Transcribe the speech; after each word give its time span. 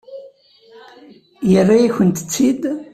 Yerra-yakent-tt-id? 1.51 2.63